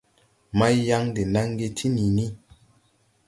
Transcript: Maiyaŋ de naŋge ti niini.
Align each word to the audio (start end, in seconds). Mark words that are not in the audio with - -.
Maiyaŋ 0.57 1.03
de 1.15 1.21
naŋge 1.33 1.67
ti 1.77 1.87
niini. 1.95 2.25